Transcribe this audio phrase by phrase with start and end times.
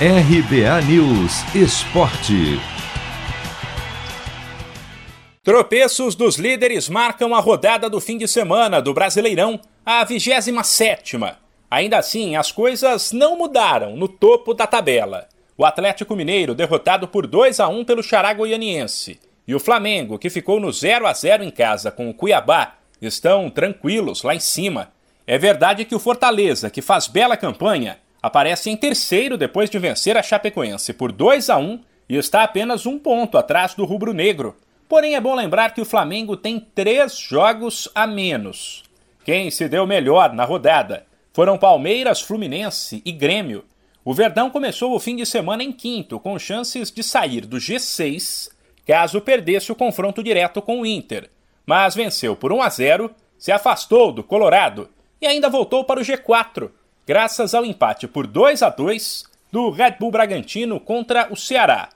[0.00, 2.58] RBA News Esporte.
[5.44, 11.16] Tropeços dos líderes marcam a rodada do fim de semana do Brasileirão, a 27.
[11.70, 15.28] Ainda assim, as coisas não mudaram no topo da tabela.
[15.56, 20.28] O Atlético Mineiro derrotado por 2 a 1 pelo Xará Goianiense e o Flamengo, que
[20.28, 24.92] ficou no 0 a 0 em casa com o Cuiabá, estão tranquilos lá em cima.
[25.24, 30.16] É verdade que o Fortaleza, que faz bela campanha, aparece em terceiro depois de vencer
[30.16, 34.56] a Chapecoense por 2 a 1 e está apenas um ponto atrás do rubro-negro.
[34.88, 38.82] Porém, é bom lembrar que o Flamengo tem três jogos a menos.
[39.26, 41.04] Quem se deu melhor na rodada
[41.34, 43.62] foram Palmeiras, Fluminense e Grêmio.
[44.02, 48.48] O Verdão começou o fim de semana em quinto, com chances de sair do G6
[48.86, 51.30] caso perdesse o confronto direto com o Inter,
[51.66, 54.88] mas venceu por 1 a 0, se afastou do Colorado
[55.20, 56.70] e ainda voltou para o G4,
[57.06, 61.90] graças ao empate por 2 a 2 do Red Bull Bragantino contra o Ceará.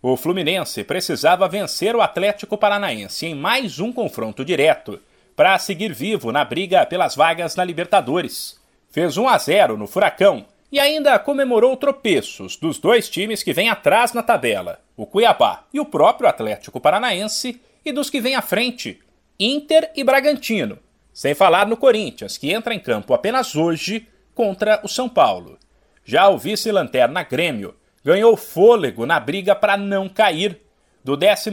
[0.00, 5.00] O Fluminense precisava vencer o Atlético Paranaense em mais um confronto direto
[5.36, 8.58] para seguir vivo na briga pelas vagas na Libertadores.
[8.90, 13.68] Fez 1 a 0 no Furacão e ainda comemorou tropeços dos dois times que vêm
[13.68, 18.42] atrás na tabela, o Cuiabá e o próprio Atlético Paranaense, e dos que vêm à
[18.42, 18.98] frente,
[19.38, 20.78] Inter e Bragantino,
[21.12, 25.58] sem falar no Corinthians, que entra em campo apenas hoje contra o São Paulo.
[26.04, 30.60] Já o vice-lanterna Grêmio ganhou fôlego na briga para não cair.
[31.02, 31.50] Do 12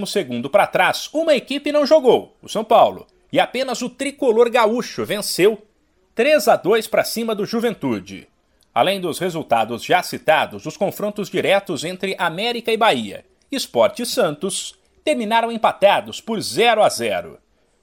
[0.50, 5.62] para trás, uma equipe não jogou, o São Paulo, e apenas o tricolor gaúcho venceu
[6.16, 8.28] 3 a 2 para cima do Juventude.
[8.74, 14.76] Além dos resultados já citados, os confrontos diretos entre América e Bahia, Esporte e Santos,
[15.04, 17.38] terminaram empatados por 0 a 0.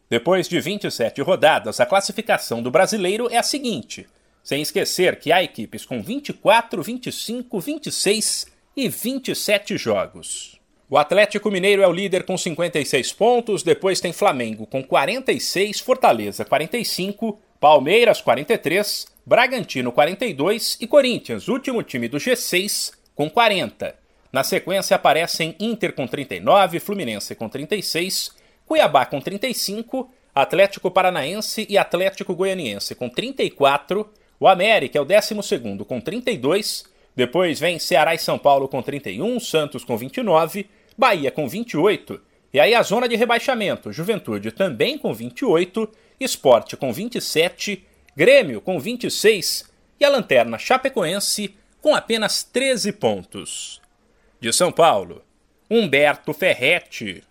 [0.09, 4.07] Depois de 27 rodadas, a classificação do brasileiro é a seguinte:
[4.49, 10.59] sem esquecer que há equipes com 24, 25, 26 e 27 jogos.
[10.89, 16.47] O Atlético Mineiro é o líder com 56 pontos, depois tem Flamengo com 46, Fortaleza
[16.47, 23.95] 45, Palmeiras 43, Bragantino 42 e Corinthians, último time do G6, com 40.
[24.33, 28.31] Na sequência aparecem Inter com 39, Fluminense com 36,
[28.65, 35.85] Cuiabá com 35, Atlético Paranaense e Atlético Goianiense com 34, o América é o 12
[35.87, 36.85] com 32,
[37.15, 42.21] depois vem Ceará e São Paulo com 31, Santos com 29, Bahia com 28,
[42.53, 45.89] e aí a zona de rebaixamento, Juventude também com 28,
[46.21, 47.85] Esporte com 27,
[48.17, 53.81] Grêmio com 26 e a lanterna Chapecoense com apenas 13 pontos.
[54.41, 55.23] De São Paulo,
[55.71, 57.23] Humberto Ferretti.